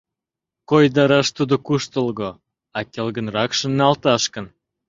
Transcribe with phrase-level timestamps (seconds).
[0.69, 2.29] Койдараш тудо куштылго,
[2.77, 4.45] а келгынрак шоналташ гын...